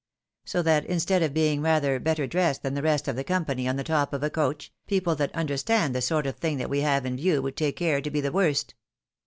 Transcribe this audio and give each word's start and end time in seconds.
So 0.45 0.63
that 0.63 0.83
instead 0.87 1.21
of 1.21 1.31
being 1.31 1.61
rather 1.61 1.99
better 1.99 2.25
dressed 2.25 2.63
than 2.63 2.73
the 2.73 2.81
rest 2.81 3.07
of 3.07 3.15
the 3.15 3.23
company 3.23 3.67
on 3.67 3.75
the 3.75 3.83
top 3.83 4.13
of 4.13 4.23
a 4.23 4.31
coach, 4.31 4.73
people 4.87 5.15
that 5.17 5.31
understand 5.35 5.93
the 5.93 6.01
sort 6.01 6.25
of 6.25 6.37
thing 6.37 6.57
that 6.57 6.71
we 6.71 6.81
have 6.81 7.05
in 7.05 7.17
view 7.17 7.39
would 7.43 7.55
take 7.55 7.75
care 7.75 8.01
to 8.01 8.09
be 8.09 8.19
the 8.21 8.31
worst. 8.31 8.73